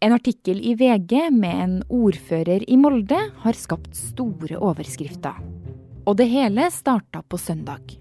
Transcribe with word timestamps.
En 0.00 0.14
artikkel 0.16 0.62
i 0.64 0.70
VG 0.80 1.26
med 1.28 1.56
en 1.60 1.72
ordfører 1.92 2.62
i 2.72 2.76
Molde 2.80 3.18
har 3.42 3.56
skapt 3.58 3.92
store 3.92 4.56
overskrifter. 4.56 5.34
Og 6.08 6.16
det 6.16 6.24
hele 6.32 6.70
starta 6.72 7.20
på 7.20 7.36
søndag. 7.36 7.98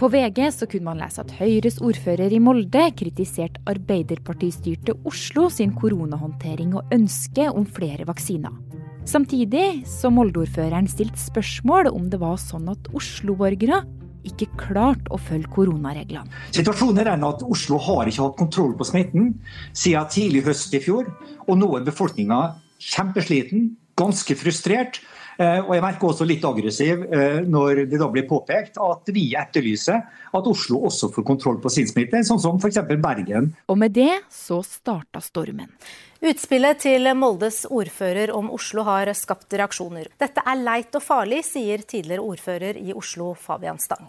På 0.00 0.08
VG 0.08 0.40
så 0.56 0.64
kunne 0.64 0.88
man 0.88 1.02
lese 1.02 1.20
at 1.20 1.34
Høyres 1.36 1.76
ordfører 1.84 2.32
i 2.32 2.40
Molde 2.40 2.86
kritiserte 2.96 3.60
Arbeiderpartistyrte 3.68 4.96
Oslo 5.04 5.50
sin 5.52 5.74
koronahåndtering 5.76 6.72
og 6.80 6.96
ønske 6.96 7.44
om 7.50 7.68
flere 7.68 8.08
vaksiner. 8.08 8.56
Samtidig 9.04 9.82
så 9.84 10.08
Molde-ordføreren 10.08 10.88
stilte 10.88 11.20
spørsmål 11.20 11.92
om 11.92 12.08
det 12.08 12.22
var 12.24 12.40
sånn 12.40 12.72
at 12.72 12.88
Oslo-borgere 12.96 13.84
ikke 14.28 14.48
klart 14.60 15.08
å 15.12 15.18
følge 15.20 15.50
koronareglene. 15.52 16.30
Situasjonen 16.54 17.02
er 17.02 17.12
den 17.12 17.26
at 17.26 17.44
Oslo 17.46 17.80
har 17.82 18.10
ikke 18.10 18.26
hatt 18.26 18.38
kontroll 18.40 18.74
på 18.78 18.88
smitten 18.88 19.32
siden 19.72 20.10
tidlig 20.12 20.44
høst 20.48 20.74
i 20.76 20.82
fjor. 20.82 21.08
Og 21.48 21.58
nå 21.58 21.70
er 21.78 21.86
befolkninga 21.86 22.42
kjempesliten, 22.82 23.72
ganske 23.98 24.36
frustrert. 24.38 25.00
Eh, 25.40 25.58
og 25.64 25.72
jeg 25.74 25.82
merker 25.84 26.10
også 26.10 26.26
litt 26.28 26.44
aggressiv 26.44 27.06
eh, 27.08 27.40
når 27.48 27.86
det 27.90 27.98
da 28.00 28.08
blir 28.12 28.26
påpekt 28.28 28.76
at 28.82 29.08
vi 29.14 29.30
etterlyser 29.38 30.02
at 30.36 30.48
Oslo 30.48 30.82
også 30.88 31.08
får 31.14 31.26
kontroll 31.26 31.58
på 31.62 31.72
sin 31.72 31.88
smitte, 31.88 32.20
sånn 32.26 32.40
som 32.42 32.60
f.eks. 32.60 32.82
Bergen. 33.00 33.52
Og 33.72 33.80
med 33.80 33.96
det 33.96 34.12
så 34.32 34.60
starta 34.66 35.22
stormen. 35.24 35.72
Utspillet 36.22 36.78
til 36.78 37.08
Moldes 37.18 37.64
ordfører 37.66 38.30
om 38.30 38.52
Oslo 38.54 38.84
har 38.86 39.08
skapt 39.18 39.56
reaksjoner. 39.58 40.06
Dette 40.22 40.44
er 40.46 40.60
leit 40.60 40.94
og 40.94 41.02
farlig, 41.02 41.40
sier 41.42 41.82
tidligere 41.82 42.22
ordfører 42.22 42.78
i 42.78 42.94
Oslo 42.94 43.32
Fabian 43.34 43.80
Stang. 43.82 44.06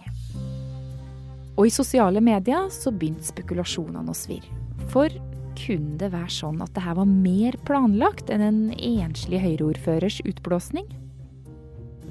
Og 1.58 1.66
i 1.66 1.74
sosiale 1.74 2.22
medier 2.22 2.70
så 2.70 2.94
begynte 2.94 3.32
spekulasjonene 3.32 4.14
å 4.14 4.18
svirre. 4.18 4.62
For 4.94 5.10
kunne 5.58 5.98
det 5.98 6.12
være 6.14 6.30
sånn 6.38 6.62
at 6.62 6.76
det 6.78 6.86
her 6.86 7.02
var 7.02 7.10
mer 7.10 7.58
planlagt 7.66 8.30
enn 8.30 8.46
en 8.46 8.64
enslig 8.78 9.42
Høyre-ordførers 9.42 10.22
utblåsning? 10.30 10.86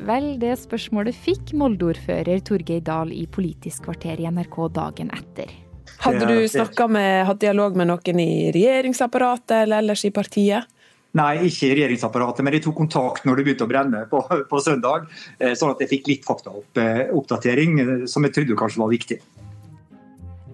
Vel, 0.02 0.32
det 0.42 0.56
spørsmålet 0.64 1.14
fikk 1.14 1.54
Molde-ordfører 1.54 2.42
Torgeir 2.42 2.82
Dahl 2.82 3.14
i 3.14 3.28
Politisk 3.30 3.86
kvarter 3.86 4.18
i 4.18 4.26
NRK 4.26 4.64
dagen 4.74 5.14
etter. 5.14 5.61
Hadde 6.02 6.26
du 6.26 6.48
snakka 6.50 6.88
med, 6.90 7.24
hatt 7.28 7.40
dialog 7.42 7.76
med 7.78 7.86
noen 7.90 8.22
i 8.22 8.50
regjeringsapparatet 8.54 9.62
eller 9.62 9.82
ellers 9.84 10.02
i 10.08 10.10
partiet? 10.14 10.66
Nei, 11.12 11.44
ikke 11.44 11.68
i 11.68 11.74
regjeringsapparatet, 11.76 12.40
men 12.44 12.56
jeg 12.56 12.64
tok 12.64 12.78
kontakt 12.80 13.26
når 13.28 13.38
det 13.38 13.44
begynte 13.46 13.66
å 13.66 13.70
brenne 13.70 14.00
på, 14.08 14.22
på 14.48 14.60
søndag. 14.64 15.04
Eh, 15.38 15.52
sånn 15.58 15.74
at 15.74 15.82
jeg 15.84 15.90
fikk 15.90 16.08
litt 16.08 16.24
faktaoppdatering, 16.24 17.80
eh, 17.82 17.92
som 18.08 18.24
jeg 18.24 18.34
trodde 18.38 18.56
kanskje 18.58 18.80
var 18.80 18.92
viktig. 18.94 19.18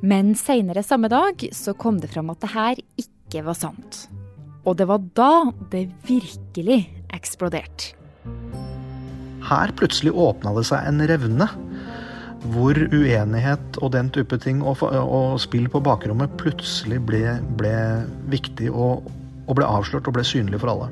Men 0.03 0.35
seinere 0.39 0.83
samme 0.87 1.11
dag 1.11 1.47
så 1.55 1.75
kom 1.79 2.03
det 2.03 2.11
fram 2.11 2.31
at 2.35 2.43
det 2.43 2.51
her 2.53 2.83
ikke 2.99 3.45
var 3.47 3.59
sant. 3.59 4.05
Og 4.67 4.77
det 4.79 4.89
var 4.91 5.07
da 5.17 5.33
det 5.73 5.87
virkelig 6.07 6.83
eksploderte. 7.15 7.95
Her 9.49 9.73
plutselig 9.79 10.12
åpna 10.12 10.53
det 10.59 10.67
seg 10.69 10.91
en 10.91 11.07
revne. 11.09 11.47
Hvor 12.47 12.78
uenighet 12.94 13.78
og 13.83 13.92
den 13.97 14.11
type 14.14 14.39
ting 14.39 14.62
og, 14.62 14.83
og 14.86 15.41
spill 15.42 15.67
på 15.70 15.83
bakrommet 15.83 16.36
plutselig 16.39 17.00
ble, 17.08 17.22
ble 17.58 17.75
viktig 18.31 18.70
og, 18.70 19.08
og, 19.48 19.53
ble 19.58 19.67
avslørt 19.67 20.06
og 20.06 20.14
ble 20.14 20.25
synlig 20.27 20.62
for 20.62 20.72
alle. 20.72 20.89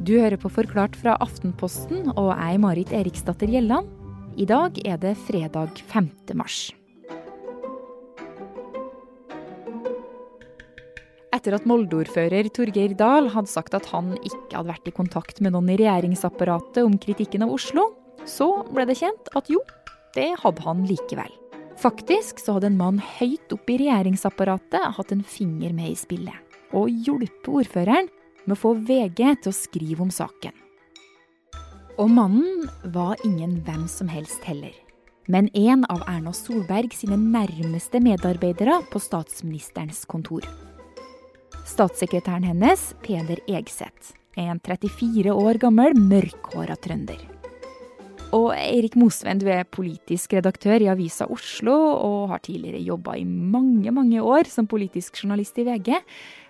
Du 0.00 0.14
hører 0.16 0.38
på 0.40 0.48
Forklart 0.48 0.94
fra 0.96 1.18
Aftenposten, 1.20 2.08
og 2.16 2.30
er 2.32 2.56
Marit 2.62 2.92
Eriksdatter 2.94 3.50
Gjelland. 3.50 3.90
I 4.40 4.46
dag 4.48 4.78
er 4.86 4.96
det 5.02 5.16
fredag 5.26 5.82
5. 5.90 6.08
mars. 6.38 6.70
Etter 11.30 11.54
at 11.54 11.66
Molde-ordfører 11.68 12.48
Torgeir 12.54 12.94
Dahl 12.98 13.28
hadde 13.34 13.50
sagt 13.50 13.76
at 13.76 13.86
han 13.92 14.14
ikke 14.18 14.56
hadde 14.56 14.70
vært 14.72 14.88
i 14.88 14.94
kontakt 14.94 15.42
med 15.44 15.54
noen 15.54 15.68
i 15.70 15.78
regjeringsapparatet 15.78 16.82
om 16.86 16.96
kritikken 17.00 17.44
av 17.46 17.52
Oslo, 17.54 17.86
så 18.28 18.48
ble 18.70 18.86
det 18.88 18.98
kjent 19.00 19.30
at 19.36 19.50
jo, 19.52 19.60
det 20.16 20.32
hadde 20.42 20.64
han 20.64 20.84
likevel. 20.88 21.30
Faktisk 21.80 22.42
så 22.42 22.56
hadde 22.56 22.68
en 22.68 22.80
mann 22.80 22.98
høyt 23.00 23.52
oppe 23.54 23.74
i 23.74 23.78
regjeringsapparatet 23.80 24.96
hatt 24.96 25.12
en 25.14 25.22
finger 25.24 25.72
med 25.72 25.94
i 25.94 25.96
spillet, 25.96 26.36
og 26.76 26.90
hjulpet 26.90 27.48
ordføreren 27.48 28.10
med 28.44 28.56
å 28.56 28.60
få 28.60 28.74
VG 28.76 29.22
til 29.40 29.52
å 29.52 29.56
skrive 29.56 30.04
om 30.04 30.12
saken. 30.12 30.52
Og 32.00 32.12
mannen 32.12 32.68
var 32.94 33.20
ingen 33.24 33.58
hvem 33.64 33.86
som 33.88 34.08
helst 34.12 34.44
heller, 34.48 34.74
men 35.30 35.48
en 35.56 35.84
av 35.92 36.04
Erna 36.08 36.32
Solberg 36.36 36.94
sine 36.96 37.18
nærmeste 37.20 38.00
medarbeidere 38.02 38.80
på 38.92 39.00
statsministerens 39.00 40.04
kontor. 40.08 40.44
Statssekretæren 41.68 42.48
hennes, 42.48 42.90
Peder 43.04 43.40
Egseth, 43.48 44.16
en 44.40 44.60
34 44.64 45.32
år 45.32 45.60
gammel, 45.62 45.94
mørkhåra 45.96 46.76
trønder. 46.80 47.39
Og 48.36 48.52
Eirik 48.54 48.94
Mosveen, 48.94 49.40
du 49.42 49.48
er 49.50 49.66
politisk 49.66 50.36
redaktør 50.36 50.78
i 50.78 50.86
Avisa 50.92 51.26
Oslo 51.26 51.74
og 51.74 52.28
har 52.30 52.42
tidligere 52.44 52.82
jobba 52.86 53.16
i 53.18 53.24
mange, 53.26 53.90
mange 53.90 54.22
år 54.22 54.46
som 54.46 54.68
politisk 54.70 55.18
journalist 55.18 55.58
i 55.58 55.64
VG. 55.66 55.96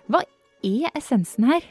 Hva 0.05 0.21
er 0.61 0.91
essensen 0.97 1.49
her? 1.49 1.65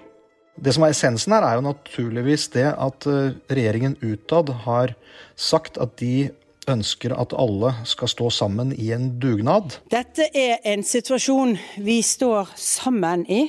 Det 0.59 0.75
som 0.75 0.84
er 0.84 0.97
essensen 0.97 1.37
her, 1.37 1.47
er 1.47 1.60
jo 1.60 1.69
naturligvis 1.69 2.49
det 2.56 2.66
at 2.72 3.06
eh, 3.06 3.38
regjeringen 3.54 3.94
utad 4.03 4.50
har 4.66 4.97
sagt 5.38 5.78
at 5.78 5.94
de 6.03 6.32
ønsker 6.70 7.15
at 7.15 7.32
alle 7.38 7.70
skal 7.88 8.10
stå 8.10 8.32
sammen 8.34 8.75
i 8.75 8.91
en 8.93 9.12
dugnad. 9.22 9.78
Dette 9.94 10.26
er 10.34 10.59
en 10.75 10.82
situasjon 10.87 11.54
vi 11.78 12.00
står 12.04 12.50
sammen 12.59 13.25
i, 13.31 13.47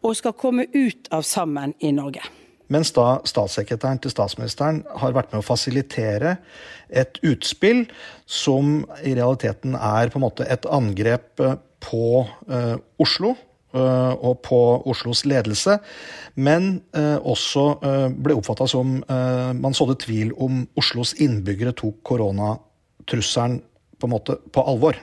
og 0.00 0.16
skal 0.16 0.36
komme 0.38 0.68
ut 0.72 1.12
av 1.12 1.28
sammen 1.28 1.76
i 1.84 1.92
Norge. 1.92 2.24
Mens 2.68 2.92
da 2.96 3.18
statssekretæren 3.28 4.00
til 4.04 4.12
statsministeren 4.12 4.82
har 5.00 5.16
vært 5.16 5.32
med 5.32 5.40
å 5.40 5.46
fasilitere 5.46 6.36
et 6.88 7.20
utspill 7.24 7.86
som 8.28 8.82
i 9.02 9.14
realiteten 9.16 9.76
er 9.76 10.12
på 10.12 10.20
en 10.20 10.26
måte 10.26 10.48
et 10.48 10.68
angrep 10.68 11.40
på 11.84 12.04
uh, 12.50 12.76
Oslo 13.00 13.36
Eh, 13.68 14.12
og 14.24 14.38
på 14.46 14.58
Oslos 14.88 15.26
ledelse, 15.28 15.74
men 16.40 16.78
eh, 16.96 17.18
også 17.20 17.64
eh, 17.84 18.06
ble 18.16 18.38
oppfatta 18.38 18.64
som 18.64 18.94
man 19.04 19.76
sådde 19.76 19.98
tvil 20.06 20.30
om 20.40 20.62
Oslos 20.80 21.12
innbyggere 21.20 21.74
tok 21.76 21.98
koronatrusselen 22.08 23.58
på, 23.98 24.08
en 24.08 24.14
måte 24.14 24.38
på 24.54 24.64
alvor. 24.64 24.96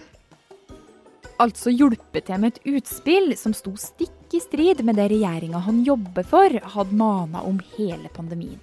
Altså 1.38 1.70
hjulpet 1.70 2.26
til 2.26 2.42
med 2.42 2.56
et 2.56 2.74
utspill 2.80 3.36
som 3.38 3.54
sto 3.54 3.76
stikk 3.78 4.25
i 4.36 4.40
strid 4.40 4.84
med 4.84 4.98
det 5.00 5.08
regjeringa 5.14 5.62
han 5.64 5.84
jobber 5.84 6.26
for, 6.28 6.60
hadde 6.76 6.96
mana 6.96 7.42
om 7.48 7.62
hele 7.78 8.10
pandemien. 8.12 8.60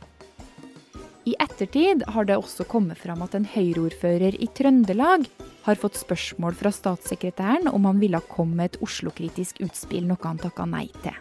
I 1.25 1.37
ettertid 1.38 2.03
har 2.10 2.27
det 2.27 2.37
også 2.37 2.66
kommet 2.69 2.99
fram 2.99 3.22
at 3.22 3.37
en 3.38 3.47
Høyre-ordfører 3.47 4.37
i 4.43 4.49
Trøndelag 4.59 5.28
har 5.62 5.78
fått 5.78 6.00
spørsmål 6.00 6.56
fra 6.59 6.72
statssekretæren 6.75 7.71
om 7.71 7.87
han 7.87 8.03
ville 8.03 8.21
komme 8.28 8.59
med 8.59 8.72
et 8.72 8.81
Oslo-kritisk 8.82 9.62
utspill, 9.62 10.09
noe 10.11 10.19
han 10.27 10.43
takka 10.43 10.66
nei 10.66 10.88
til. 11.05 11.15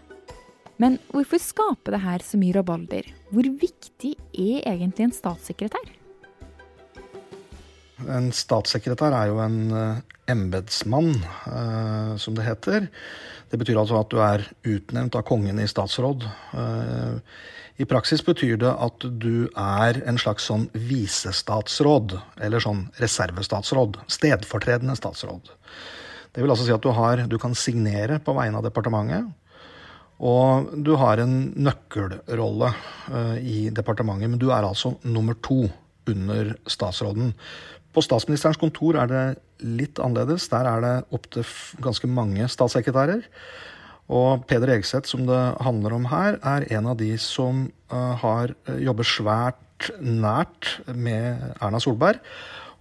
Men 0.82 0.98
hvorfor 1.14 1.38
skaper 1.40 1.94
det 1.94 2.02
her 2.02 2.26
så 2.26 2.42
mye 2.42 2.58
rabalder? 2.58 3.08
Hvor 3.30 3.46
viktig 3.46 4.16
er 4.34 4.64
egentlig 4.66 5.06
en 5.06 5.14
statssekretær? 5.16 6.01
En 8.10 8.32
statssekretær 8.34 9.14
er 9.14 9.30
jo 9.32 9.40
en 9.44 9.58
uh, 9.74 10.02
embetsmann, 10.32 11.14
uh, 11.46 12.14
som 12.22 12.38
det 12.38 12.46
heter. 12.48 12.88
Det 13.52 13.60
betyr 13.60 13.80
altså 13.82 14.00
at 14.00 14.12
du 14.12 14.22
er 14.24 14.46
utnevnt 14.68 15.18
av 15.20 15.26
kongen 15.28 15.60
i 15.62 15.68
statsråd. 15.70 16.26
Uh, 16.56 17.20
i 17.82 17.88
praksis 17.90 18.24
betyr 18.26 18.60
det 18.62 18.72
at 18.72 19.06
du 19.22 19.50
er 19.58 20.02
en 20.08 20.20
slags 20.22 20.46
sånn 20.50 20.68
visestatsråd, 20.76 22.18
eller 22.42 22.64
sånn 22.64 22.86
reservestatsråd. 23.02 24.02
Stedfortredende 24.12 24.96
statsråd. 25.00 25.54
Det 26.32 26.44
vil 26.44 26.54
altså 26.54 26.68
si 26.68 26.76
at 26.76 26.84
du, 26.84 26.92
har, 26.96 27.26
du 27.28 27.38
kan 27.42 27.58
signere 27.58 28.22
på 28.24 28.36
vegne 28.38 28.62
av 28.62 28.68
departementet. 28.68 29.32
Og 30.22 30.70
du 30.86 30.94
har 31.02 31.18
en 31.24 31.34
nøkkelrolle 31.58 32.70
i 33.42 33.72
departementet, 33.74 34.30
men 34.30 34.40
du 34.40 34.52
er 34.54 34.68
altså 34.68 34.94
nummer 35.02 35.34
to 35.42 35.64
under 36.12 36.54
statsråden. 36.70 37.34
På 37.92 38.04
statsministerens 38.04 38.60
kontor 38.60 38.98
er 39.02 39.10
det 39.12 39.26
litt 39.66 40.00
annerledes. 40.00 40.48
Der 40.52 40.68
er 40.70 40.84
det 40.84 40.94
opptil 41.16 41.46
ganske 41.84 42.08
mange 42.08 42.48
statssekretærer. 42.52 43.26
Og 44.12 44.46
Peder 44.48 44.74
Egseth, 44.76 45.08
som 45.12 45.26
det 45.28 45.40
handler 45.64 45.96
om 45.96 46.08
her, 46.12 46.40
er 46.44 46.68
en 46.76 46.90
av 46.92 46.98
de 47.00 47.14
som 47.22 47.66
uh, 47.94 48.14
har 48.20 48.56
eh, 48.68 48.82
jobber 48.84 49.08
svært 49.08 49.92
nært 50.04 50.68
med 50.94 51.56
Erna 51.62 51.80
Solberg. 51.82 52.20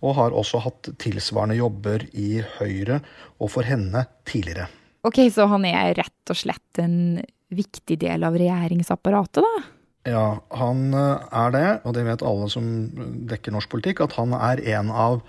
Og 0.01 0.17
har 0.17 0.35
også 0.37 0.63
hatt 0.65 0.93
tilsvarende 1.03 1.59
jobber 1.59 2.07
i 2.17 2.41
Høyre 2.57 3.03
og 3.39 3.51
for 3.53 3.69
henne 3.69 4.07
tidligere. 4.29 4.71
Ok, 5.05 5.21
Så 5.33 5.47
han 5.49 5.65
er 5.69 5.93
rett 5.97 6.33
og 6.33 6.39
slett 6.39 6.81
en 6.81 7.21
viktig 7.53 7.99
del 8.01 8.25
av 8.25 8.37
regjeringsapparatet, 8.41 9.45
da? 9.45 9.80
Ja, 10.09 10.41
han 10.57 10.95
eh, 10.97 11.25
er 11.43 11.51
det, 11.53 11.67
og 11.85 11.97
det 11.97 12.07
vet 12.07 12.23
alle 12.25 12.47
som 12.53 12.69
dekker 13.29 13.53
norsk 13.53 13.73
politikk, 13.73 14.01
at 14.07 14.15
han 14.17 14.33
er 14.37 14.63
en 14.77 14.93
av 14.93 15.21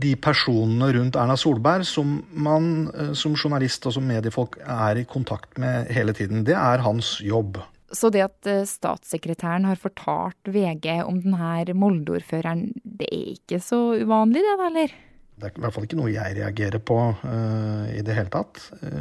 de 0.00 0.14
personene 0.16 0.88
rundt 0.96 1.18
Erna 1.20 1.36
Solberg 1.36 1.84
som 1.84 2.20
man 2.32 2.88
eh, 2.94 3.10
som 3.18 3.34
journalist 3.36 3.84
og 3.88 3.98
som 3.98 4.06
mediefolk 4.08 4.56
er 4.64 5.02
i 5.02 5.04
kontakt 5.08 5.60
med 5.60 5.90
hele 5.92 6.14
tiden. 6.16 6.46
Det 6.48 6.56
er 6.56 6.84
hans 6.86 7.18
jobb. 7.20 7.60
Så 7.92 8.08
det 8.14 8.22
at 8.24 8.48
eh, 8.48 8.64
statssekretæren 8.68 9.66
har 9.68 9.80
fortalt 9.80 10.48
VG 10.48 11.02
om 11.04 11.20
denne 11.20 11.76
Molde-ordføreren, 11.76 12.70
det 12.80 13.10
er 13.10 13.34
ikke 13.34 13.60
så 13.60 13.82
uvanlig 14.00 14.46
det, 14.46 14.54
da, 14.56 14.70
eller? 14.70 14.94
Det 15.40 15.48
er 15.48 15.56
i 15.56 15.64
hvert 15.64 15.76
fall 15.76 15.84
ikke 15.88 15.98
noe 16.00 16.12
jeg 16.12 16.36
reagerer 16.36 16.82
på 16.84 16.96
uh, 17.16 17.84
i 17.96 18.02
det 18.04 18.12
hele 18.12 18.28
tatt. 18.28 18.58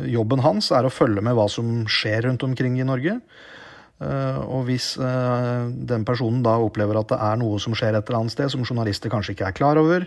Jobben 0.08 0.40
hans 0.40 0.70
er 0.72 0.88
å 0.88 0.92
følge 0.94 1.20
med 1.20 1.36
hva 1.36 1.50
som 1.52 1.82
skjer 1.92 2.30
rundt 2.30 2.46
omkring 2.48 2.78
i 2.80 2.86
Norge. 2.88 3.18
Eh, 4.00 4.38
og 4.48 4.64
hvis 4.70 4.94
eh, 5.04 5.66
den 5.90 6.06
personen 6.08 6.40
da 6.46 6.54
opplever 6.64 7.02
at 7.02 7.10
det 7.12 7.18
er 7.20 7.40
noe 7.42 7.58
som 7.60 7.76
skjer 7.76 7.98
et 7.98 8.08
eller 8.08 8.22
annet 8.22 8.32
sted 8.32 8.52
som 8.54 8.64
journalister 8.64 9.12
kanskje 9.12 9.36
ikke 9.36 9.50
er 9.50 9.58
klar 9.58 9.80
over, 9.82 10.06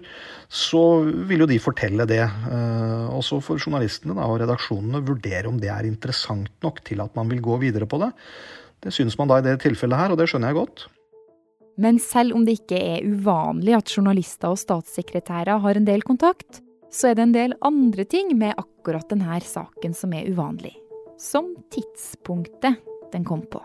så 0.48 1.02
vil 1.28 1.44
jo 1.44 1.50
de 1.50 1.60
fortelle 1.60 2.06
det. 2.08 2.22
Eh, 2.24 3.04
og 3.12 3.20
så 3.26 3.42
får 3.44 3.60
journalistene 3.60 4.16
og 4.16 4.38
redaksjonene 4.40 5.02
vurdere 5.04 5.50
om 5.50 5.60
det 5.60 5.68
er 5.74 5.88
interessant 5.88 6.50
nok 6.64 6.80
til 6.88 7.04
at 7.04 7.12
man 7.18 7.28
vil 7.32 7.44
gå 7.44 7.60
videre 7.66 7.88
på 7.88 8.00
det. 8.00 8.12
Det 8.82 8.94
syns 8.96 9.18
man 9.20 9.30
da 9.30 9.38
i 9.38 9.44
det 9.44 9.58
tilfellet 9.62 10.00
her, 10.00 10.14
og 10.14 10.18
det 10.18 10.30
skjønner 10.30 10.50
jeg 10.50 10.62
godt. 10.62 10.86
Men 11.82 12.00
selv 12.02 12.36
om 12.36 12.46
det 12.48 12.58
ikke 12.60 12.80
er 12.80 13.04
uvanlig 13.08 13.76
at 13.76 13.92
journalister 13.92 14.52
og 14.52 14.60
statssekretærer 14.60 15.60
har 15.62 15.78
en 15.78 15.88
del 15.88 16.04
kontakt, 16.04 16.60
så 16.92 17.10
er 17.10 17.16
det 17.16 17.26
en 17.28 17.36
del 17.36 17.56
andre 17.64 18.04
ting 18.08 18.34
med 18.36 18.56
akkurat 18.60 19.08
denne 19.12 19.40
saken 19.40 19.96
som 19.96 20.12
er 20.16 20.28
uvanlig. 20.32 20.74
Som 21.20 21.54
tidspunktet 21.72 22.80
den 23.12 23.24
kom 23.24 23.44
på. 23.48 23.62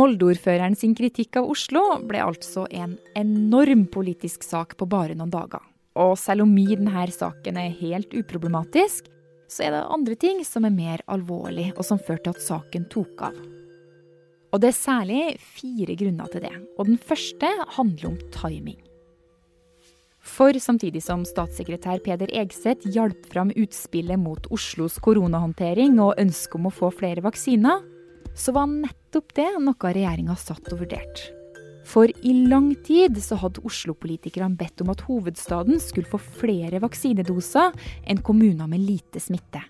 Molde-ordføreren 0.00 0.72
sin 0.78 0.94
kritikk 0.96 1.36
av 1.36 1.50
Oslo 1.52 1.82
ble 2.08 2.22
altså 2.24 2.62
en 2.72 2.94
enorm 3.18 3.82
politisk 3.92 4.46
sak 4.46 4.78
på 4.80 4.86
bare 4.88 5.12
noen 5.18 5.32
dager. 5.32 5.60
Og 6.00 6.14
selv 6.16 6.46
om 6.46 6.54
i 6.56 6.70
denne 6.70 7.04
saken 7.12 7.58
er 7.60 7.74
helt 7.82 8.14
uproblematisk, 8.16 9.10
så 9.50 9.66
er 9.66 9.74
det 9.74 9.82
andre 9.92 10.16
ting 10.16 10.40
som 10.46 10.64
er 10.64 10.72
mer 10.72 11.02
alvorlig, 11.10 11.74
og 11.76 11.84
som 11.84 12.00
førte 12.00 12.30
til 12.30 12.38
at 12.38 12.46
saken 12.46 12.88
tok 12.88 13.26
av. 13.28 13.36
Og 14.54 14.62
det 14.62 14.70
er 14.70 14.78
særlig 14.78 15.22
fire 15.58 15.98
grunner 15.98 16.32
til 16.32 16.46
det. 16.48 16.56
Og 16.78 16.88
den 16.88 16.96
første 16.96 17.52
handler 17.76 18.14
om 18.14 18.18
timing. 18.32 18.80
For 20.20 20.56
samtidig 20.56 21.02
som 21.04 21.26
statssekretær 21.28 22.00
Peder 22.06 22.32
Egseth 22.40 22.88
hjalp 22.88 23.28
fram 23.28 23.52
utspillet 23.52 24.20
mot 24.20 24.48
Oslos 24.54 24.96
koronahåndtering 25.02 26.00
og 26.00 26.16
ønsket 26.20 26.56
om 26.56 26.68
å 26.70 26.76
få 26.80 26.92
flere 26.94 27.24
vaksiner, 27.24 27.82
så 28.34 28.54
var 28.56 28.70
nettopp 28.70 29.34
det 29.36 29.50
noe 29.60 29.92
regjeringa 29.94 30.36
satt 30.38 30.72
og 30.72 30.82
vurderte. 30.84 31.36
For 31.90 32.06
i 32.06 32.32
lang 32.46 32.70
tid 32.86 33.18
så 33.22 33.38
hadde 33.40 33.64
Oslo-politikerne 33.66 34.54
bedt 34.58 34.82
om 34.84 34.92
at 34.92 35.02
hovedstaden 35.08 35.80
skulle 35.82 36.10
få 36.10 36.20
flere 36.20 36.78
vaksinedoser 36.82 37.74
enn 38.06 38.22
kommuner 38.22 38.70
med 38.70 38.84
lite 38.84 39.22
smitte. 39.22 39.64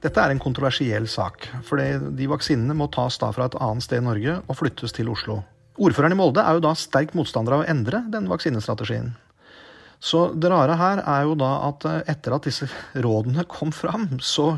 Dette 0.00 0.22
er 0.22 0.32
en 0.32 0.40
kontroversiell 0.40 1.06
sak, 1.12 1.44
for 1.68 1.76
de 1.78 2.28
vaksinene 2.30 2.74
må 2.74 2.88
tas 2.92 3.20
da 3.20 3.28
fra 3.36 3.50
et 3.50 3.58
annet 3.60 3.84
sted 3.84 4.00
i 4.00 4.06
Norge 4.06 4.38
og 4.40 4.56
flyttes 4.56 4.96
til 4.96 5.12
Oslo. 5.12 5.42
Ordføreren 5.80 6.16
i 6.16 6.18
Molde 6.18 6.42
er 6.42 6.56
jo 6.56 6.64
da 6.64 6.72
sterk 6.76 7.12
motstander 7.16 7.54
av 7.54 7.62
å 7.62 7.68
endre 7.70 8.02
den 8.12 8.26
vaksinestrategien. 8.28 9.12
Så 10.00 10.30
det 10.32 10.48
rare 10.48 10.78
her 10.80 11.02
er 11.04 11.26
jo 11.28 11.34
da 11.36 11.50
at 11.66 11.84
eh, 11.84 11.98
etter 12.08 12.32
at 12.32 12.48
disse 12.48 12.66
rådene 12.96 13.44
kom 13.54 13.72
fram, 13.74 14.08
så 14.24 14.54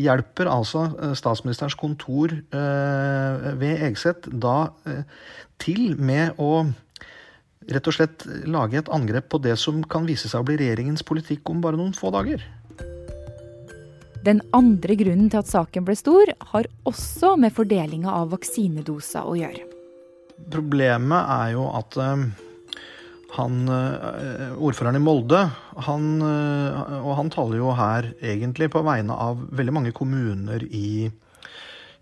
hjelper 0.00 0.48
altså 0.48 0.88
eh, 0.94 1.12
statsministerens 1.18 1.76
kontor 1.76 2.32
eh, 2.32 3.52
ved 3.60 3.84
Egseth 3.90 4.32
da 4.32 4.72
til 5.60 5.94
med 6.00 6.40
å 6.40 6.64
rett 7.66 7.88
og 7.88 7.96
slett 7.96 8.24
lage 8.48 8.78
et 8.80 8.90
angrep 8.92 9.28
på 9.32 9.40
det 9.42 9.56
som 9.60 9.82
kan 9.84 10.06
vise 10.08 10.30
seg 10.30 10.40
å 10.40 10.46
bli 10.48 10.58
regjeringens 10.60 11.04
politikk 11.04 11.48
om 11.52 11.60
bare 11.64 11.78
noen 11.80 11.96
få 11.96 12.12
dager. 12.14 12.44
Den 14.26 14.40
andre 14.56 14.96
grunnen 14.98 15.28
til 15.30 15.42
at 15.42 15.50
saken 15.50 15.86
ble 15.86 15.96
stor, 15.98 16.30
har 16.52 16.68
også 16.88 17.34
med 17.40 17.54
fordelinga 17.54 18.10
av 18.10 18.32
vaksinedoser 18.32 19.28
å 19.28 19.36
gjøre. 19.38 19.66
Problemet 20.52 21.32
er 21.36 21.52
jo 21.54 21.68
at 21.78 21.96
han, 23.36 23.68
eh, 23.68 24.56
ordføreren 24.56 24.96
i 24.96 25.02
Molde, 25.02 25.42
han, 25.86 26.04
eh, 26.24 26.98
og 27.02 27.16
han 27.18 27.30
taler 27.32 27.60
jo 27.60 27.72
her 27.76 28.10
egentlig 28.22 28.70
på 28.72 28.82
vegne 28.86 29.12
av 29.12 29.42
veldig 29.56 29.74
mange 29.76 29.92
kommuner 29.96 30.64
i, 30.64 31.10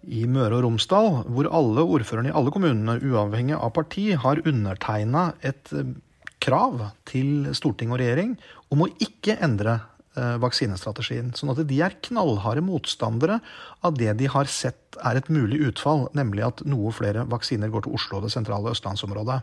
i 0.04 0.24
Møre 0.30 0.60
og 0.60 0.66
Romsdal, 0.66 1.24
hvor 1.26 1.50
alle 1.50 1.86
ordførerne 1.96 2.30
i 2.30 2.36
alle 2.36 2.52
kommunene, 2.54 3.00
uavhengig 3.02 3.56
av 3.58 3.74
parti, 3.76 4.12
har 4.14 4.44
undertegna 4.46 5.32
et 5.42 5.72
eh, 5.74 5.96
krav 6.44 6.90
til 7.08 7.50
storting 7.56 7.90
og 7.94 7.98
regjering 8.02 8.36
om 8.74 8.84
å 8.84 8.92
ikke 9.02 9.38
endre 9.42 9.80
vaksinestrategien. 10.14 11.32
Sånn 11.34 11.50
at 11.50 11.58
de 11.66 11.78
er 11.82 11.96
knallharde 12.06 12.62
motstandere 12.62 13.40
av 13.82 13.96
det 13.98 14.12
de 14.20 14.28
har 14.30 14.46
sett 14.46 14.94
er 15.02 15.18
et 15.18 15.30
mulig 15.32 15.58
utfall, 15.72 16.04
nemlig 16.14 16.44
at 16.46 16.62
noe 16.70 16.92
flere 16.94 17.24
vaksiner 17.26 17.72
går 17.72 17.88
til 17.88 17.96
Oslo 17.98 18.20
og 18.20 18.28
det 18.28 18.30
sentrale 18.30 18.70
østlandsområdet. 18.70 19.40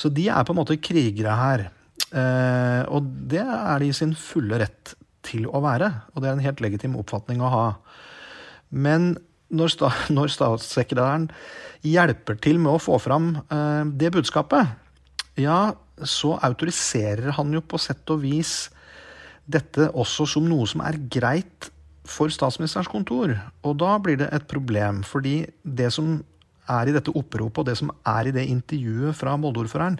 Så 0.00 0.10
de 0.12 0.28
er 0.30 0.44
på 0.46 0.54
en 0.54 0.60
måte 0.60 0.80
krigere 0.82 1.34
her. 1.38 1.66
Eh, 2.14 2.82
og 2.90 3.06
det 3.30 3.42
er 3.42 3.82
de 3.82 3.90
i 3.90 3.96
sin 3.96 4.14
fulle 4.18 4.60
rett 4.62 4.94
til 5.24 5.46
å 5.48 5.62
være. 5.64 5.90
Og 6.14 6.22
det 6.22 6.30
er 6.30 6.36
en 6.36 6.44
helt 6.44 6.62
legitim 6.64 6.98
oppfatning 7.00 7.42
å 7.42 7.52
ha. 7.52 7.66
Men 8.74 9.14
når, 9.54 9.74
sta, 9.76 9.92
når 10.16 10.34
statssekretæren 10.34 11.28
hjelper 11.84 12.38
til 12.42 12.60
med 12.62 12.76
å 12.76 12.82
få 12.82 12.98
fram 13.02 13.34
eh, 13.44 13.82
det 13.92 14.12
budskapet, 14.14 14.80
ja, 15.40 15.74
så 16.02 16.34
autoriserer 16.42 17.34
han 17.36 17.52
jo 17.54 17.62
på 17.62 17.78
sett 17.82 18.08
og 18.10 18.22
vis 18.24 18.68
dette 19.44 19.90
også 19.92 20.26
som 20.30 20.46
noe 20.48 20.66
som 20.70 20.82
er 20.84 20.98
greit 21.12 21.68
for 22.08 22.32
statsministerens 22.32 22.90
kontor. 22.90 23.34
Og 23.64 23.76
da 23.80 23.96
blir 24.02 24.18
det 24.20 24.30
et 24.34 24.46
problem, 24.48 25.02
fordi 25.06 25.44
det 25.64 25.90
som 25.94 26.18
er 26.70 26.88
i 26.88 26.94
dette 26.94 27.12
oppropet 27.12 27.62
og 27.62 27.68
det 27.68 27.76
som 27.80 27.90
er 28.08 28.28
i 28.28 28.34
det 28.34 28.46
intervjuet 28.50 29.16
fra 29.18 29.36
Molde-ordføreren, 29.40 29.98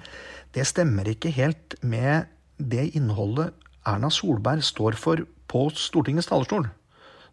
det 0.55 0.67
stemmer 0.69 1.09
ikke 1.11 1.33
helt 1.35 1.77
med 1.83 2.31
det 2.59 2.91
innholdet 2.95 3.53
Erna 3.85 4.09
Solberg 4.13 4.65
står 4.65 4.97
for 4.97 5.25
på 5.51 5.67
Stortingets 5.77 6.31
talerstol. 6.31 6.69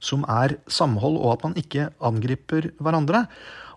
Som 0.01 0.25
er 0.29 0.57
samhold 0.71 1.19
og 1.21 1.35
at 1.35 1.45
man 1.45 1.59
ikke 1.59 1.89
angriper 2.03 2.71
hverandre. 2.81 3.25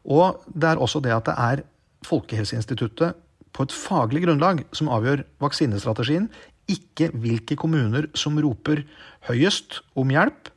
Og 0.04 0.40
det 0.48 0.72
er 0.72 0.80
også 0.80 1.02
det 1.04 1.12
at 1.14 1.28
det 1.28 1.36
er 1.36 1.62
Folkehelseinstituttet 2.04 3.20
på 3.54 3.64
et 3.64 3.72
faglig 3.72 4.24
grunnlag 4.26 4.64
som 4.76 4.90
avgjør 4.92 5.22
vaksinestrategien, 5.40 6.26
ikke 6.68 7.10
hvilke 7.12 7.56
kommuner 7.60 8.08
som 8.16 8.36
roper 8.40 8.82
høyest 9.28 9.82
om 9.96 10.10
hjelp, 10.12 10.50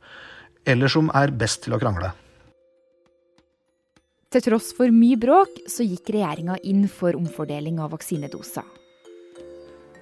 eller 0.68 0.92
som 0.92 1.12
er 1.16 1.32
best 1.32 1.62
til 1.64 1.76
å 1.76 1.80
krangle. 1.80 2.10
Til 4.28 4.44
tross 4.44 4.74
for 4.76 4.92
mye 4.92 5.16
bråk, 5.16 5.62
så 5.72 5.86
gikk 5.88 6.10
regjeringa 6.12 6.58
inn 6.68 6.82
for 6.92 7.16
omfordeling 7.16 7.78
av 7.80 7.94
vaksinedoser. 7.94 8.66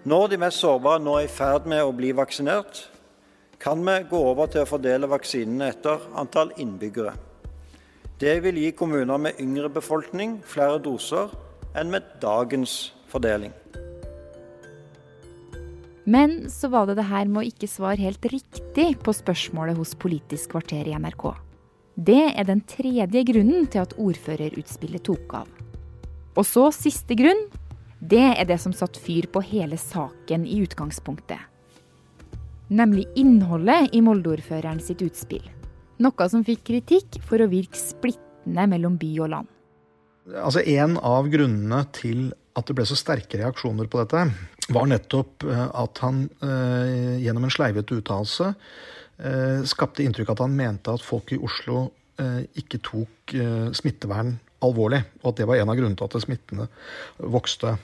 Når 0.07 0.33
de 0.33 0.39
mest 0.43 0.63
sårbare 0.65 0.99
nå 1.03 1.15
er 1.21 1.29
i 1.29 1.31
ferd 1.31 1.69
med 1.71 1.85
å 1.87 1.93
bli 1.95 2.11
vaksinert, 2.15 2.81
kan 3.63 3.79
vi 3.87 3.95
gå 4.11 4.25
over 4.33 4.51
til 4.51 4.65
å 4.65 4.69
fordele 4.69 5.07
vaksinene 5.11 5.71
etter 5.71 6.03
antall 6.19 6.51
innbyggere. 6.59 7.15
Det 8.19 8.35
vil 8.43 8.59
gi 8.59 8.73
kommuner 8.75 9.23
med 9.29 9.39
yngre 9.43 9.71
befolkning 9.79 10.41
flere 10.43 10.83
doser 10.83 11.31
enn 11.79 11.95
med 11.95 12.11
dagens 12.19 12.77
fordeling. 13.07 13.55
Men 16.03 16.49
så 16.51 16.71
var 16.75 16.91
det 16.91 16.99
det 16.99 17.07
her 17.13 17.31
med 17.31 17.45
å 17.45 17.47
ikke 17.47 17.71
svare 17.71 18.03
helt 18.03 18.27
riktig 18.35 18.93
på 19.07 19.15
spørsmålet 19.15 19.79
hos 19.79 19.95
Politisk 19.95 20.57
kvarter 20.57 20.87
i 20.87 20.99
NRK. 20.99 21.46
Det 21.97 22.35
er 22.37 22.45
den 22.45 22.61
tredje 22.69 23.23
grunnen 23.25 23.65
til 23.73 23.81
at 23.81 23.95
ordførerutspillet 23.97 25.01
tok 25.09 25.33
av. 25.39 25.47
Og 26.37 26.45
så 26.45 26.69
siste 26.77 27.17
grunn. 27.17 27.47
Det 27.97 28.21
er 28.37 28.45
det 28.45 28.59
som 28.61 28.75
satte 28.77 29.01
fyr 29.01 29.25
på 29.33 29.41
hele 29.41 29.79
saken 29.81 30.45
i 30.45 30.59
utgangspunktet. 30.61 31.41
Nemlig 32.69 33.07
innholdet 33.17 33.95
i 33.97 34.03
Molde-ordføreren 34.05 34.83
sitt 34.85 35.01
utspill. 35.07 35.45
Noe 36.05 36.27
som 36.29 36.45
fikk 36.45 36.67
kritikk 36.69 37.17
for 37.25 37.41
å 37.41 37.49
virke 37.49 37.81
splittende 37.81 38.67
mellom 38.69 38.99
by 39.01 39.13
og 39.25 39.33
land. 39.33 39.49
Altså 40.37 40.61
En 40.67 40.99
av 41.01 41.31
grunnene 41.33 41.81
til 41.97 42.29
at 42.59 42.69
det 42.69 42.77
ble 42.77 42.85
så 42.89 42.99
sterke 42.99 43.41
reaksjoner 43.41 43.89
på 43.89 44.03
dette, 44.03 44.27
var 44.73 44.89
nettopp 44.91 45.45
eh, 45.49 45.67
at 45.81 46.01
han 46.05 46.25
eh, 46.43 47.17
gjennom 47.25 47.47
en 47.47 47.53
sleivete 47.53 48.01
uttalelse 48.01 48.53
skapte 49.69 50.05
inntrykk 50.05 50.31
av 50.31 50.37
at 50.37 50.45
han 50.45 50.59
mente 50.59 50.93
at 50.93 51.05
folk 51.05 51.33
i 51.33 51.41
Oslo 51.41 51.87
eh, 52.21 52.43
ikke 52.61 52.83
tok 52.85 53.35
eh, 53.37 53.71
smittevern 53.77 54.37
alvorlig, 54.65 55.03
og 55.23 55.31
at 55.31 55.41
det 55.41 55.49
var 55.49 55.61
en 55.61 55.73
av 55.73 55.79
grunnene 55.79 55.99
til 56.01 56.09
at 56.09 56.25
smittene 56.25 56.69
vokste. 57.21 57.77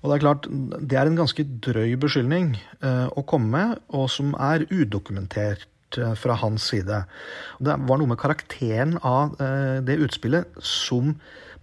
Og 0.00 0.10
Det 0.10 0.16
er 0.16 0.22
klart, 0.22 0.46
det 0.86 0.98
er 0.98 1.08
en 1.10 1.18
ganske 1.18 1.44
drøy 1.66 1.96
beskyldning 1.98 2.52
å 2.86 3.24
komme 3.26 3.48
med, 3.50 3.80
og 3.90 4.06
som 4.12 4.36
er 4.38 4.68
udokumentert. 4.70 5.66
fra 6.18 6.34
hans 6.34 6.64
side. 6.66 6.96
Det 7.62 7.74
var 7.88 7.98
noe 7.98 8.10
med 8.10 8.18
karakteren 8.18 8.98
av 9.06 9.36
det 9.86 9.94
utspillet 10.02 10.58
som 10.60 11.14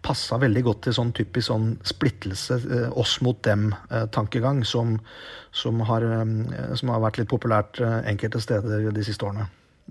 passa 0.04 0.38
veldig 0.42 0.64
godt 0.68 0.82
til 0.88 0.96
sånn 0.98 1.12
typisk 1.16 1.50
sånn 1.50 1.68
splittelse, 1.88 2.60
oss 3.00 3.18
mot 3.26 3.40
dem-tankegang, 3.46 4.64
som, 4.68 4.98
som, 5.56 5.84
har, 5.88 6.06
som 6.80 6.92
har 6.94 7.04
vært 7.06 7.22
litt 7.22 7.32
populært 7.32 7.80
enkelte 7.82 8.42
steder 8.44 8.90
de 8.94 9.06
siste 9.06 9.28
årene. 9.28 9.48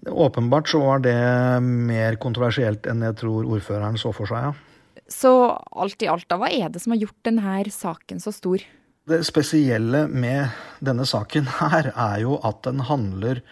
Åpenbart 0.08 0.70
så 0.72 0.80
var 0.82 1.02
det 1.04 1.16
mer 1.62 2.16
kontroversielt 2.20 2.86
enn 2.90 3.04
jeg 3.04 3.18
tror 3.20 3.48
ordføreren 3.56 3.98
så 4.00 4.12
for 4.16 4.30
seg, 4.30 4.50
ja. 4.50 5.02
Så 5.12 5.32
alt 5.76 6.02
i 6.02 6.08
alt, 6.08 6.24
da, 6.30 6.38
hva 6.40 6.48
er 6.48 6.70
det 6.72 6.80
som 6.80 6.94
har 6.94 7.02
gjort 7.02 7.26
denne 7.26 7.58
saken 7.74 8.22
så 8.22 8.32
stor? 8.32 8.62
Det 9.10 9.18
spesielle 9.26 10.06
med 10.08 10.54
denne 10.80 11.04
saken 11.08 11.48
her 11.58 11.90
er 11.90 12.22
jo 12.22 12.38
at 12.46 12.62
den 12.64 12.84
handler 12.86 13.42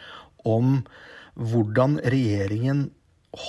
om 0.47 0.81
hvordan 1.35 1.99
regjeringen 2.07 2.89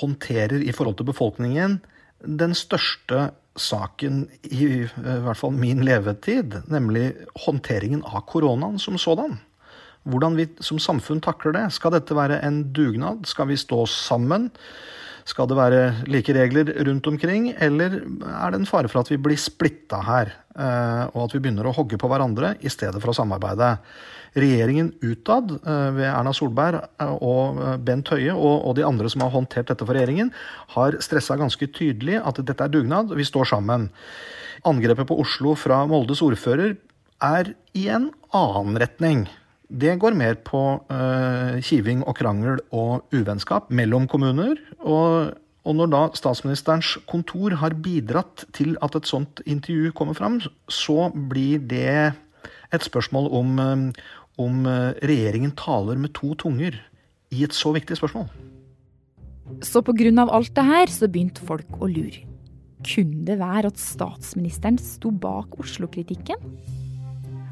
håndterer 0.01 0.62
i 0.65 0.74
forhold 0.75 1.00
til 1.00 1.10
befolkningen 1.10 1.80
den 2.25 2.56
største 2.58 3.30
saken 3.60 4.25
i, 4.48 4.66
i 4.86 4.88
hvert 4.96 5.38
fall 5.38 5.56
min 5.56 5.84
levetid, 5.86 6.62
nemlig 6.72 7.12
håndteringen 7.46 8.04
av 8.08 8.24
koronaen 8.30 8.80
som 8.80 9.00
sådan 9.01 9.40
hvordan 10.10 10.38
vi 10.38 10.48
som 10.63 10.80
samfunn 10.82 11.22
takler 11.22 11.56
det. 11.56 11.68
Skal 11.75 11.94
dette 11.96 12.18
være 12.18 12.42
en 12.46 12.63
dugnad? 12.74 13.25
Skal 13.30 13.51
vi 13.51 13.60
stå 13.60 13.84
sammen? 13.90 14.50
Skal 15.28 15.50
det 15.50 15.58
være 15.58 15.82
like 16.10 16.34
regler 16.36 16.72
rundt 16.88 17.08
omkring, 17.08 17.51
eller 17.54 18.00
er 18.01 18.54
det 18.54 18.62
en 18.62 18.70
fare 18.70 18.90
for 18.92 19.04
at 19.04 19.12
vi 19.12 19.20
blir 19.22 19.40
splitta 19.40 20.01
her, 20.06 20.32
eh, 20.56 21.04
og 21.13 21.28
at 21.28 21.36
vi 21.36 21.42
begynner 21.44 21.70
å 21.70 21.75
hogge 21.75 22.00
på 22.01 22.10
hverandre 22.10 22.56
i 22.62 22.72
stedet 22.74 23.01
for 23.01 23.13
å 23.13 23.18
samarbeide? 23.18 23.75
Regjeringen 24.38 24.94
utad, 25.04 25.51
eh, 25.60 25.90
ved 25.98 26.08
Erna 26.10 26.34
Solberg 26.34 26.82
eh, 26.82 27.16
og 27.22 27.62
Bent 27.86 28.13
Høie 28.13 28.34
og 28.34 28.75
de 28.78 28.86
andre 28.88 29.12
som 29.12 29.25
har 29.25 29.34
håndtert 29.34 29.70
dette 29.70 29.86
for 29.86 29.98
regjeringen, 29.98 30.32
har 30.75 30.98
stressa 31.04 31.38
ganske 31.38 31.68
tydelig 31.75 32.22
at 32.22 32.42
dette 32.42 32.66
er 32.66 32.74
dugnad, 32.74 33.13
vi 33.13 33.28
står 33.28 33.51
sammen. 33.54 33.90
Angrepet 34.66 35.10
på 35.10 35.20
Oslo 35.22 35.56
fra 35.58 35.84
Moldes 35.90 36.22
ordfører 36.25 36.78
er 37.22 37.54
i 37.78 37.88
en 37.94 38.10
annen 38.34 38.80
retning 38.82 39.28
det 39.72 39.96
går 40.00 40.18
mer 40.20 40.36
på 40.44 40.62
uh, 40.92 41.60
kiving 41.63 42.04
og 42.04 42.18
krangel 42.20 42.60
og 42.75 43.08
uvennskap 43.16 43.72
mellom 43.72 44.08
kommuner. 44.12 44.60
Og, 44.80 45.32
og, 45.63 45.75
når 45.78 45.92
da 45.94 46.01
statsministerens 46.18 46.98
kontor 47.10 47.56
har 47.62 47.78
bidratt 47.80 48.46
til 48.58 48.75
at 48.84 48.98
et 49.00 49.08
sånt 49.08 49.44
intervju 49.46 49.94
kommer 49.96 50.18
fram, 50.18 50.42
så 50.68 51.10
blir 51.16 51.63
det 51.72 52.12
et 52.72 52.84
spørsmål 52.84 53.32
om, 53.32 53.60
uh, 53.60 54.12
om 54.42 54.66
uh, 54.68 54.92
regjeringen 55.00 55.56
taler 55.56 56.00
med 56.00 56.13
to 56.20 56.36
tunger 56.36 56.75
i 57.32 57.46
et 57.48 57.56
så 57.56 57.72
viktig 57.72 57.96
spørsmål. 58.00 58.28
Så 59.63 59.82
pga. 59.84 60.28
alt 60.28 60.56
det 60.56 60.66
her, 60.66 60.88
så 60.88 61.08
begynte 61.08 61.44
folk 61.48 61.80
å 61.80 61.88
lure. 61.88 62.28
Kunne 62.82 63.25
det 63.28 63.38
være 63.40 63.70
at 63.70 63.80
statsministeren 63.80 64.80
sto 64.82 65.12
bak 65.12 65.60
Oslo-kritikken? 65.60 66.81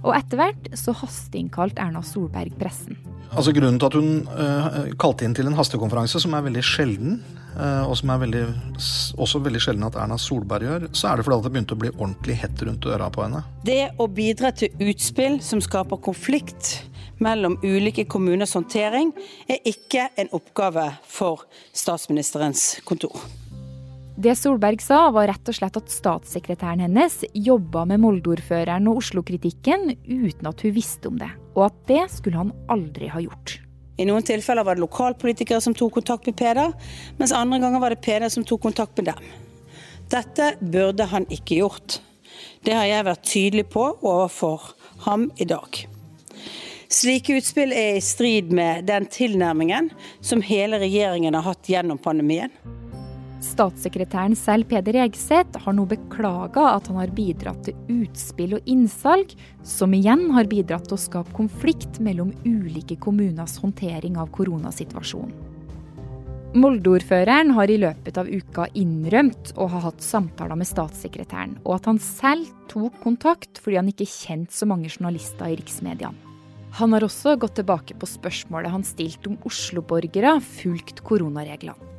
Og 0.03 0.13
etter 0.15 0.39
hvert 0.39 0.69
så 0.79 0.93
hasteinnkalt 0.95 1.79
Erna 1.81 2.01
Solberg 2.05 2.55
pressen. 2.59 2.97
Altså 3.29 3.53
Grunnen 3.53 3.77
til 3.77 3.89
at 3.89 3.97
hun 3.97 4.23
uh, 4.25 4.77
kalte 5.01 5.25
inn 5.27 5.35
til 5.37 5.49
en 5.49 5.57
hastekonferanse, 5.57 6.21
som 6.23 6.33
er 6.33 6.45
veldig 6.47 6.63
sjelden, 6.65 7.19
uh, 7.59 7.85
og 7.85 7.93
som 7.99 8.13
er 8.13 8.23
veldig, 8.23 8.43
også 9.21 9.41
veldig 9.45 9.61
sjelden 9.61 9.85
at 9.85 9.99
Erna 10.01 10.17
Solberg 10.21 10.65
gjør, 10.65 10.87
så 10.97 11.11
er 11.11 11.19
det 11.19 11.27
fordi 11.27 11.37
at 11.37 11.45
det 11.45 11.53
begynte 11.53 11.77
å 11.77 11.81
bli 11.83 11.91
ordentlig 11.93 12.39
hett 12.41 12.63
rundt 12.65 12.87
øra 12.89 13.11
på 13.13 13.25
henne. 13.27 13.43
Det 13.67 13.83
å 14.01 14.07
bidra 14.09 14.53
til 14.57 14.73
utspill 14.89 15.37
som 15.45 15.61
skaper 15.61 16.01
konflikt 16.01 16.79
mellom 17.19 17.59
ulike 17.61 18.07
kommuners 18.09 18.55
håndtering, 18.57 19.11
er 19.45 19.61
ikke 19.67 20.07
en 20.17 20.31
oppgave 20.33 20.87
for 21.05 21.45
statsministerens 21.75 22.79
kontor. 22.87 23.19
Det 24.19 24.33
Solberg 24.35 24.81
sa, 24.83 25.05
var 25.15 25.29
rett 25.29 25.47
og 25.47 25.55
slett 25.55 25.77
at 25.79 25.91
statssekretæren 25.93 26.81
hennes 26.83 27.21
jobba 27.31 27.85
med 27.87 28.01
Molde-ordføreren 28.03 28.89
og 28.91 28.97
Oslo-kritikken 28.99 29.93
uten 30.09 30.49
at 30.49 30.63
hun 30.65 30.73
visste 30.75 31.07
om 31.07 31.15
det, 31.21 31.29
og 31.55 31.69
at 31.69 31.77
det 31.87 32.01
skulle 32.11 32.41
han 32.41 32.49
aldri 32.67 33.07
ha 33.07 33.21
gjort. 33.23 33.53
I 33.95 34.07
noen 34.09 34.25
tilfeller 34.27 34.67
var 34.67 34.75
det 34.75 34.83
lokalpolitikere 34.83 35.63
som 35.63 35.71
tok 35.71 36.01
kontakt 36.01 36.27
med 36.27 36.35
Peder, 36.35 36.73
mens 37.15 37.31
andre 37.31 37.61
ganger 37.63 37.79
var 37.79 37.95
det 37.95 38.01
Peder 38.03 38.33
som 38.33 38.43
tok 38.43 38.65
kontakt 38.67 38.99
med 38.99 39.07
dem. 39.13 39.29
Dette 40.11 40.49
burde 40.59 41.07
han 41.13 41.27
ikke 41.31 41.61
gjort. 41.61 42.01
Det 42.67 42.75
har 42.75 42.89
jeg 42.89 43.07
vært 43.07 43.23
tydelig 43.23 43.65
på 43.71 43.85
overfor 44.01 44.73
ham 45.05 45.29
i 45.39 45.47
dag. 45.47 45.79
Slike 46.91 47.39
utspill 47.39 47.71
er 47.71 48.01
i 48.01 48.03
strid 48.03 48.51
med 48.51 48.83
den 48.91 49.07
tilnærmingen 49.07 49.93
som 50.19 50.43
hele 50.43 50.81
regjeringen 50.83 51.39
har 51.39 51.47
hatt 51.53 51.71
gjennom 51.71 52.03
pandemien. 52.03 52.51
Statssekretæren 53.39 54.35
selv, 54.35 54.67
Peder 54.67 54.97
Egseth, 54.99 55.61
har 55.63 55.75
nå 55.75 55.85
beklaga 55.87 56.65
at 56.73 56.89
han 56.91 56.97
har 56.99 57.11
bidratt 57.15 57.61
til 57.69 57.77
utspill 58.01 58.57
og 58.57 58.67
innsalg, 58.67 59.31
som 59.63 59.93
igjen 59.95 60.25
har 60.35 60.49
bidratt 60.51 60.89
til 60.89 60.97
å 60.97 60.99
skape 60.99 61.35
konflikt 61.37 62.01
mellom 62.03 62.33
ulike 62.43 62.97
kommuners 62.99 63.55
håndtering 63.63 64.19
av 64.19 64.31
koronasituasjonen. 64.35 65.31
Molde-ordføreren 66.49 67.51
har 67.53 67.69
i 67.69 67.77
løpet 67.77 68.17
av 68.17 68.27
uka 68.27 68.65
innrømt 68.73 69.51
å 69.53 69.67
ha 69.69 69.83
hatt 69.83 70.01
samtaler 70.01 70.57
med 70.57 70.67
statssekretæren, 70.67 71.59
og 71.61 71.75
at 71.77 71.89
han 71.91 71.99
selv 72.01 72.49
tok 72.71 72.97
kontakt 73.03 73.61
fordi 73.61 73.77
han 73.77 73.91
ikke 73.91 74.09
kjente 74.09 74.57
så 74.57 74.65
mange 74.67 74.89
journalister 74.89 75.45
i 75.45 75.59
riksmediene. 75.59 76.17
Han 76.81 76.93
har 76.93 77.05
også 77.05 77.35
gått 77.41 77.55
tilbake 77.61 77.95
på 77.97 78.09
spørsmålet 78.09 78.73
han 78.73 78.85
stilte 78.85 79.31
om 79.31 79.39
Oslo-borgere 79.45 80.35
fulgt 80.45 81.03
koronareglene. 81.05 81.98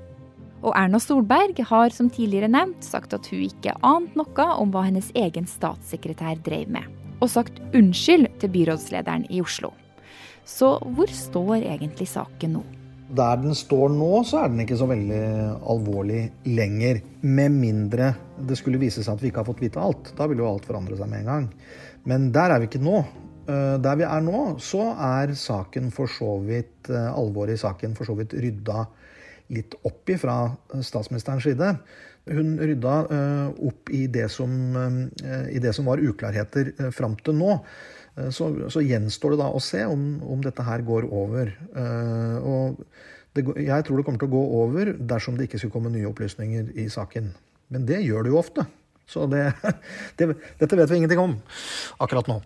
Og 0.61 0.75
Erna 0.77 0.99
Solberg 1.01 1.57
har 1.71 1.93
som 1.95 2.11
tidligere 2.13 2.51
nevnt 2.53 2.85
sagt 2.85 3.15
at 3.17 3.29
hun 3.33 3.47
ikke 3.47 3.73
ante 3.87 4.19
noe 4.21 4.49
om 4.61 4.73
hva 4.75 4.85
hennes 4.89 5.09
egen 5.17 5.49
statssekretær 5.49 6.43
drev 6.45 6.69
med, 6.73 6.85
og 7.21 7.33
sagt 7.33 7.63
unnskyld 7.77 8.29
til 8.43 8.53
byrådslederen 8.53 9.25
i 9.33 9.41
Oslo. 9.41 9.73
Så 10.45 10.75
hvor 10.97 11.09
står 11.15 11.63
egentlig 11.63 12.11
saken 12.11 12.59
nå? 12.59 12.67
Der 13.17 13.41
den 13.43 13.57
står 13.59 13.89
nå, 13.91 14.11
så 14.23 14.45
er 14.45 14.53
den 14.53 14.63
ikke 14.63 14.79
så 14.79 14.87
veldig 14.87 15.23
alvorlig 15.73 16.29
lenger. 16.47 17.01
Med 17.27 17.57
mindre 17.57 18.13
det 18.39 18.59
skulle 18.61 18.79
vise 18.83 19.03
seg 19.03 19.17
at 19.17 19.25
vi 19.25 19.33
ikke 19.33 19.43
har 19.43 19.49
fått 19.49 19.65
vite 19.65 19.83
alt. 19.83 20.13
Da 20.19 20.29
vil 20.31 20.45
jo 20.45 20.51
alt 20.51 20.69
forandre 20.69 20.99
seg 21.01 21.11
med 21.11 21.25
en 21.25 21.33
gang. 21.33 21.49
Men 22.07 22.31
der 22.37 22.55
er 22.55 22.63
vi 22.63 22.69
ikke 22.71 22.85
nå. 22.85 23.01
Eh, 23.51 23.77
der 23.83 23.99
vi 23.99 24.07
er 24.07 24.23
nå, 24.23 24.45
så 24.63 24.93
er 24.95 25.35
saken 25.35 25.91
for 25.95 26.11
så 26.13 26.37
vidt, 26.45 26.87
eh, 26.93 27.11
alvoret 27.11 27.57
i 27.57 27.65
saken 27.65 27.97
for 27.99 28.07
så 28.07 28.15
vidt 28.21 28.37
rydda 28.39 28.87
litt 29.55 29.77
opp 29.87 30.11
i 30.11 30.17
fra 30.21 30.37
eh, 30.51 30.83
statsministerens 30.87 31.47
side. 31.47 31.73
Hun 32.31 32.57
rydda 32.61 32.97
eh, 33.17 33.63
opp 33.71 33.93
i 33.95 34.05
det 34.13 34.29
som, 34.33 34.53
eh, 34.77 35.47
i 35.57 35.63
det 35.63 35.75
som 35.77 35.89
var 35.91 36.03
uklarheter 36.03 36.75
fram 36.95 37.19
til 37.25 37.39
nå. 37.41 37.57
Så, 38.35 38.51
så, 38.69 38.83
gjenstår 38.83 39.33
det 39.33 39.39
da 39.41 39.47
å 39.55 39.61
se 39.63 39.85
om, 39.89 40.03
om 40.29 40.41
dette 40.45 40.65
her 40.67 40.83
går 40.85 41.07
over. 41.15 41.53
Og 42.45 42.83
det, 43.33 43.45
jeg 43.63 43.87
tror 43.87 43.97
det 43.97 44.05
kommer 44.05 44.21
til 44.21 44.29
å 44.29 44.35
gå 44.35 44.43
over 44.59 44.91
dersom 44.99 45.39
det 45.39 45.47
ikke 45.47 45.61
skulle 45.63 45.77
komme 45.79 45.93
nye 45.95 46.11
opplysninger 46.11 46.73
i 46.83 46.89
saken. 46.93 47.31
Men 47.73 47.87
det 47.89 48.03
gjør 48.03 48.27
det 48.27 48.35
jo 48.35 48.41
ofte. 48.43 48.67
Så 49.09 49.25
det, 49.31 49.47
det, 50.19 50.33
dette 50.61 50.83
vet 50.83 50.91
vi 50.91 51.01
ingenting 51.01 51.23
om 51.23 51.39
akkurat 52.03 52.29
nå. 52.29 52.41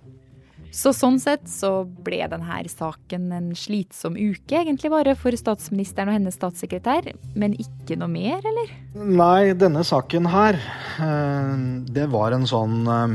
Så 0.74 0.90
sånn 0.90 1.20
sett 1.22 1.44
så 1.46 1.84
ble 1.86 2.18
denne 2.26 2.56
saken 2.66 3.28
en 3.36 3.52
slitsom 3.54 4.16
uke, 4.18 4.58
egentlig 4.58 4.90
bare 4.90 5.14
for 5.14 5.36
statsministeren 5.38 6.10
og 6.10 6.16
hennes 6.18 6.34
statssekretær. 6.34 7.12
Men 7.38 7.54
ikke 7.54 7.94
noe 8.00 8.10
mer, 8.10 8.42
eller? 8.42 8.72
Nei, 8.98 9.54
denne 9.54 9.84
saken 9.86 10.26
her, 10.32 10.58
eh, 10.98 11.54
det 11.94 12.08
var 12.10 12.34
en 12.34 12.48
sånn 12.50 12.90
eh, 12.90 13.14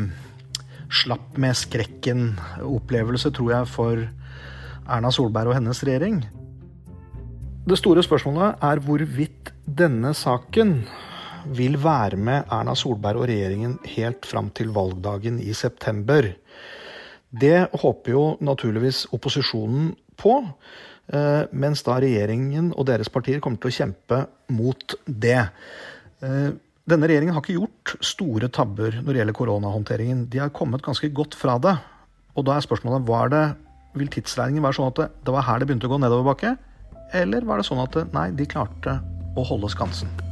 slapp 1.01 1.35
med 1.35 1.59
skrekken-opplevelse, 1.59 3.33
tror 3.35 3.51
jeg, 3.57 3.69
for 3.75 4.07
Erna 4.87 5.11
Solberg 5.11 5.51
og 5.51 5.59
hennes 5.59 5.83
regjering. 5.83 6.23
Det 7.67 7.77
store 7.77 8.01
spørsmålet 8.07 8.63
er 8.65 8.79
hvorvidt 8.87 9.51
denne 9.67 10.15
saken 10.15 10.77
vil 11.59 11.75
være 11.83 12.15
med 12.15 12.47
Erna 12.47 12.71
Solberg 12.77 13.19
og 13.19 13.27
regjeringen 13.29 13.75
helt 13.97 14.23
fram 14.25 14.47
til 14.55 14.71
valgdagen 14.75 15.43
i 15.43 15.51
september. 15.51 16.31
Det 17.29 17.69
håper 17.77 18.13
jo 18.15 18.23
naturligvis 18.41 19.05
opposisjonen 19.13 19.91
på, 20.17 20.39
eh, 21.13 21.43
mens 21.51 21.83
da 21.85 21.99
regjeringen 22.01 22.71
og 22.75 22.87
deres 22.89 23.09
partier 23.09 23.39
kommer 23.39 23.61
til 23.61 23.69
å 23.69 23.77
kjempe 23.77 24.23
mot 24.49 24.95
det. 25.05 25.49
Eh, 26.21 26.49
denne 26.89 27.07
regjeringen 27.07 27.35
har 27.35 27.43
ikke 27.43 27.59
gjort 27.59 27.95
store 28.01 28.49
tabber 28.49 29.01
når 29.03 29.13
det 29.13 29.21
gjelder 29.21 29.37
koronahåndteringen. 29.37 30.29
De 30.29 30.39
har 30.39 30.49
kommet 30.49 30.81
ganske 30.81 31.11
godt 31.13 31.37
fra 31.37 31.59
det. 31.61 31.77
Og 32.35 32.45
da 32.45 32.57
er 32.57 32.65
spørsmålet 32.65 33.05
var 33.05 33.29
det, 33.29 33.43
vil 33.93 34.09
tidsregningen 34.09 34.63
være 34.63 34.79
sånn 34.79 34.89
at 34.89 34.97
det, 34.97 35.09
det 35.25 35.35
var 35.35 35.45
her 35.45 35.59
det 35.59 35.69
begynte 35.69 35.89
å 35.89 35.93
gå 35.93 36.01
nedoverbakke? 36.01 36.55
Eller 37.13 37.45
var 37.45 37.61
det 37.61 37.69
sånn 37.69 37.81
at 37.83 37.99
nei, 38.13 38.29
de 38.37 38.49
klarte 38.49 38.99
å 39.37 39.45
holde 39.45 39.69
skansen? 39.69 40.28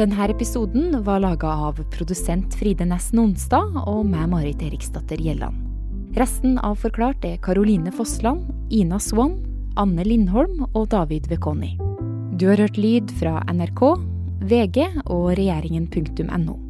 Denne 0.00 0.30
episoden 0.32 1.02
var 1.04 1.20
laga 1.20 1.48
av 1.48 1.76
produsent 1.92 2.54
Fride 2.56 2.86
Næss 2.88 3.10
Onsdag 3.12 3.74
og 3.82 4.06
meg, 4.08 4.30
Marit 4.32 4.62
Eriksdatter 4.64 5.20
Gjelland. 5.20 5.58
Resten 6.16 6.54
av 6.64 6.78
Forklart 6.80 7.26
er 7.28 7.36
Karoline 7.44 7.92
Fossland, 7.92 8.48
Ina 8.72 8.96
Swann, 8.96 9.36
Anne 9.76 10.06
Lindholm 10.08 10.64
og 10.72 10.88
David 10.96 11.28
Vekoni. 11.28 11.74
Du 12.40 12.48
har 12.48 12.64
hørt 12.64 12.80
lyd 12.80 13.12
fra 13.20 13.44
NRK, 13.52 13.84
VG 14.48 14.88
og 15.04 15.34
regjeringen.no. 15.36 16.69